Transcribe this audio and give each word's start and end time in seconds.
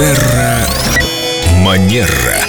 Терра 0.00 0.66
Манера. 1.58 2.40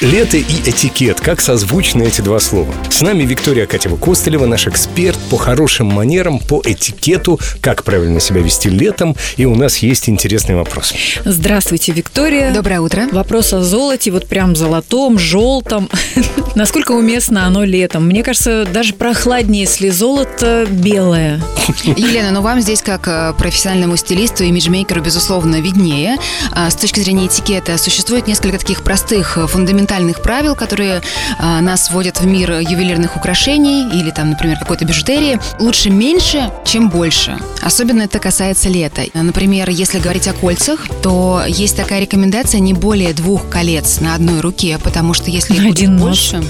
Лето 0.00 0.36
и 0.36 0.70
этикет. 0.70 1.19
Как 1.22 1.42
созвучны 1.42 2.04
эти 2.04 2.22
два 2.22 2.40
слова? 2.40 2.72
С 2.88 3.02
нами 3.02 3.24
Виктория 3.24 3.66
Катева-Костылева, 3.66 4.46
наш 4.46 4.66
эксперт 4.66 5.18
по 5.28 5.36
хорошим 5.36 5.86
манерам, 5.86 6.38
по 6.38 6.62
этикету, 6.64 7.38
как 7.60 7.84
правильно 7.84 8.20
себя 8.20 8.40
вести 8.40 8.70
летом. 8.70 9.14
И 9.36 9.44
у 9.44 9.54
нас 9.54 9.78
есть 9.78 10.08
интересный 10.08 10.54
вопрос. 10.54 10.94
Здравствуйте, 11.26 11.92
Виктория. 11.92 12.54
Доброе 12.54 12.80
утро. 12.80 13.06
Вопрос 13.12 13.52
о 13.52 13.62
золоте, 13.62 14.10
вот 14.10 14.28
прям 14.28 14.56
золотом, 14.56 15.18
желтом. 15.18 15.90
Насколько 16.54 16.92
уместно 16.92 17.46
оно 17.46 17.64
летом? 17.64 18.06
Мне 18.06 18.22
кажется, 18.22 18.64
даже 18.64 18.94
прохладнее, 18.94 19.62
если 19.64 19.90
золото 19.90 20.66
белое. 20.70 21.42
Елена, 21.84 22.30
ну 22.30 22.40
вам 22.40 22.62
здесь 22.62 22.80
как 22.80 23.06
э, 23.06 23.34
профессиональному 23.38 23.96
стилисту 23.96 24.44
и 24.44 24.48
имиджмейкеру, 24.48 25.02
безусловно, 25.02 25.60
виднее. 25.60 26.16
А 26.52 26.70
С 26.70 26.76
точки 26.76 27.00
зрения 27.00 27.26
этикета 27.26 27.76
существует 27.76 28.26
несколько 28.26 28.58
таких 28.58 28.82
простых 28.82 29.36
э, 29.36 29.46
фундаментальных 29.46 30.22
правил, 30.22 30.56
которые 30.56 31.02
а, 31.38 31.60
нас 31.60 31.90
вводят 31.90 32.20
в 32.20 32.26
мир 32.26 32.58
ювелирных 32.60 33.16
украшений 33.16 33.88
или 33.88 34.10
там, 34.10 34.30
например, 34.30 34.58
какой-то 34.58 34.84
бижутерии. 34.84 35.38
Лучше 35.58 35.90
меньше, 35.90 36.50
чем 36.64 36.88
больше. 36.90 37.38
Особенно 37.62 38.02
это 38.02 38.18
касается 38.18 38.68
лета. 38.68 39.02
Например, 39.14 39.68
если 39.70 39.98
говорить 39.98 40.28
о 40.28 40.32
кольцах, 40.32 40.86
то 41.02 41.42
есть 41.46 41.76
такая 41.76 42.00
рекомендация 42.00 42.60
не 42.60 42.74
более 42.74 43.12
двух 43.12 43.48
колец 43.48 44.00
на 44.00 44.14
одной 44.14 44.40
руке, 44.40 44.78
потому 44.82 45.14
что 45.14 45.30
если 45.30 45.54
их 45.54 45.60
На 45.60 45.68
будет 45.68 45.78
один 45.78 45.96
нос. 45.96 46.02
больше, 46.32 46.44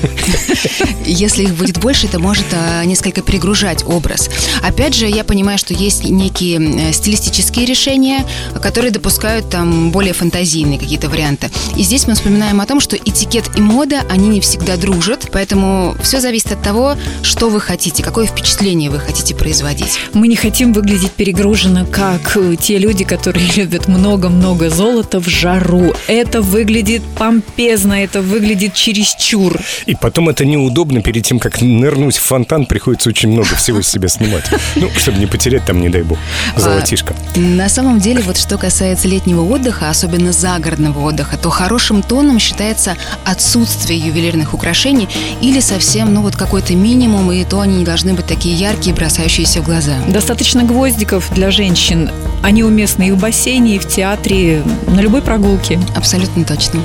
если 1.07 1.45
их 1.45 1.55
будет 1.55 1.79
больше, 1.79 2.07
это 2.07 2.19
может 2.19 2.47
а, 2.53 2.85
несколько 2.85 3.23
перегружать 3.23 3.85
образ. 3.87 4.29
Опять 4.63 4.95
же, 4.95 5.07
я 5.07 5.25
понимаю, 5.25 5.59
что 5.59 5.75
есть 5.75 6.05
некие 6.05 6.59
э, 6.91 6.93
стилистические 6.93 7.67
решения, 7.67 8.25
которые 8.63 8.91
допускают 8.91 9.51
там 9.51 9.91
более 9.91 10.13
фантазийные 10.13 10.79
какие-то 10.79 11.09
варианты. 11.09 11.51
И 11.77 11.83
здесь 11.83 12.07
мы 12.07 12.15
вспоминаем 12.15 12.61
о 12.61 12.67
том, 12.67 12.81
что 12.81 12.97
этикет 12.97 13.57
и 13.57 13.61
мода, 13.61 14.03
они 14.09 14.29
не 14.29 14.41
всегда 14.51 14.77
дружат, 14.77 15.29
поэтому 15.31 15.95
все 16.03 16.19
зависит 16.19 16.51
от 16.51 16.61
того, 16.61 16.97
что 17.23 17.51
вы 17.51 17.61
хотите, 17.61 18.03
какое 18.03 18.27
впечатление 18.27 18.91
вы 18.91 18.99
хотите 18.99 19.33
производить. 19.33 20.01
Мы 20.13 20.27
не 20.27 20.35
хотим 20.35 20.73
выглядеть 20.73 21.13
перегруженно, 21.13 21.87
как 21.87 22.37
э, 22.37 22.57
те 22.61 22.79
люди, 22.79 23.05
которые 23.05 23.47
любят 23.57 23.87
много-много 23.87 24.69
золота 24.69 25.21
в 25.21 25.29
жару. 25.29 25.95
Это 26.09 26.43
выглядит 26.43 27.03
помпезно, 27.17 27.93
это 28.03 28.23
выглядит 28.23 28.75
чересчур. 28.75 29.57
И 29.87 29.95
потом 29.95 30.29
это 30.29 30.45
неудобно. 30.45 31.01
Перед 31.01 31.25
тем, 31.25 31.39
как 31.39 31.61
нырнуть 31.61 32.17
в 32.17 32.23
фонтан, 32.23 32.67
приходится 32.67 33.09
очень 33.09 33.29
много 33.29 33.55
всего 33.55 33.83
с 33.83 33.87
себя 33.87 34.09
снимать. 34.09 34.51
Ну, 34.75 34.91
чтобы 34.97 35.19
не 35.19 35.27
потерять 35.27 35.65
там, 35.65 35.81
не 35.81 35.91
дай 35.91 36.03
бог, 36.03 36.19
золотишко. 36.57 37.15
На 37.37 37.69
самом 37.69 38.01
деле, 38.01 38.21
вот 38.23 38.37
что 38.37 38.59
касается 38.59 39.07
летнего 39.07 39.43
отдыха, 39.43 39.91
особенно 39.91 40.33
загородного 40.33 41.07
отдыха, 41.07 41.37
то 41.37 41.51
хорошим 41.51 42.03
тоном 42.03 42.41
считается 42.41 42.97
отсутствие 43.25 44.01
ювелирных 44.01 44.40
украшений 44.55 45.09
или 45.41 45.61
совсем, 45.61 46.13
ну 46.15 46.23
вот 46.23 46.37
какой-то 46.37 46.75
минимум, 46.75 47.31
и 47.33 47.45
то 47.45 47.61
они 47.61 47.79
не 47.79 47.85
должны 47.85 48.15
быть 48.15 48.27
такие 48.27 48.55
яркие, 48.55 48.95
бросающиеся 48.95 49.61
в 49.63 49.65
глаза. 49.65 49.95
Достаточно 50.09 50.65
гвоздиков 50.65 51.33
для 51.35 51.51
женщин. 51.51 52.11
Они 52.43 52.65
уместны 52.65 53.09
и 53.09 53.13
в 53.13 53.19
бассейне, 53.19 53.77
и 53.77 53.79
в 53.79 53.87
театре, 53.87 54.63
на 54.87 55.01
любой 55.01 55.23
прогулке. 55.23 55.79
Абсолютно 55.95 56.45
точно. 56.45 56.81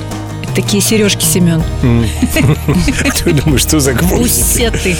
Такие 0.56 0.82
сережки, 0.82 1.22
Семен. 1.22 1.62
Ты 3.24 3.32
думаешь, 3.34 3.60
что 3.60 3.78
за 3.78 3.92
гвоздик? 3.92 4.24
Усеты. 4.24 4.96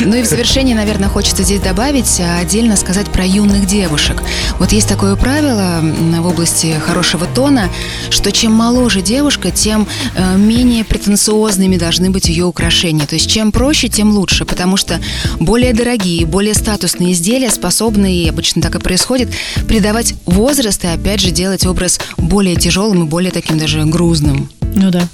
Ну 0.00 0.16
и 0.16 0.22
в 0.22 0.26
завершение, 0.26 0.74
наверное, 0.74 1.08
хочется 1.08 1.44
здесь 1.44 1.60
добавить, 1.60 2.20
а, 2.20 2.40
отдельно 2.40 2.76
сказать 2.76 3.06
про 3.06 3.24
юных 3.24 3.66
девушек. 3.66 4.20
Вот 4.58 4.72
есть 4.72 4.88
такое 4.88 5.14
правило 5.14 5.80
в 5.80 6.26
области 6.26 6.74
хорошего 6.84 7.26
тона, 7.26 7.70
что 8.10 8.32
чем 8.32 8.52
моложе 8.52 9.00
девушка, 9.00 9.52
тем 9.52 9.86
э, 10.16 10.36
менее 10.36 10.84
претенциозными 10.84 11.76
должны 11.76 12.10
быть 12.10 12.28
ее 12.28 12.44
украшения. 12.44 13.06
То 13.06 13.14
есть 13.14 13.30
чем 13.30 13.52
проще, 13.52 13.88
тем 13.88 14.10
лучше, 14.10 14.44
потому 14.44 14.76
что 14.76 15.00
более 15.38 15.72
дорогие, 15.72 16.26
более 16.26 16.54
статусные 16.54 17.12
изделия 17.12 17.50
способны, 17.50 18.12
и 18.12 18.28
обычно 18.28 18.60
так 18.60 18.74
и 18.74 18.80
происходит, 18.80 19.32
придавать 19.68 20.14
возраст 20.26 20.82
и 20.82 20.88
опять 20.88 21.20
же 21.20 21.30
делать 21.30 21.64
образ 21.64 22.00
более 22.16 22.56
тяжелым 22.56 23.04
и 23.04 23.06
более 23.06 23.30
таким 23.30 23.56
даже 23.56 23.84
грузным. 23.84 24.47
Ну 24.74 24.90
да. 24.90 25.08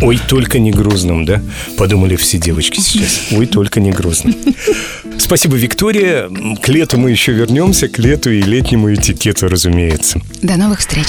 Ой, 0.00 0.18
только 0.28 0.58
не 0.58 0.70
грузным, 0.70 1.24
да? 1.24 1.42
Подумали 1.76 2.16
все 2.16 2.38
девочки 2.38 2.80
сейчас. 2.80 3.20
Ой, 3.32 3.46
только 3.46 3.80
не 3.80 3.90
грузным. 3.90 4.34
Спасибо, 5.18 5.56
Виктория. 5.56 6.30
К 6.60 6.68
лету 6.68 6.98
мы 6.98 7.10
еще 7.10 7.32
вернемся, 7.32 7.88
к 7.88 7.98
лету 7.98 8.30
и 8.30 8.42
летнему 8.42 8.92
этикету, 8.92 9.48
разумеется. 9.48 10.20
До 10.42 10.56
новых 10.56 10.80
встреч! 10.80 11.08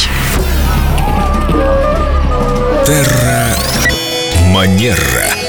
Терра 2.85 3.56
Манера. 4.53 5.41